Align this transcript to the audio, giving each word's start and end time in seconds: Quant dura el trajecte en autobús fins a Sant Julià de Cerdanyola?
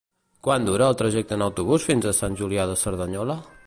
Quant 0.47 0.65
dura 0.69 0.87
el 0.93 0.97
trajecte 1.03 1.37
en 1.39 1.45
autobús 1.49 1.87
fins 1.91 2.09
a 2.09 2.17
Sant 2.23 2.43
Julià 2.43 2.71
de 2.73 2.83
Cerdanyola? 2.87 3.43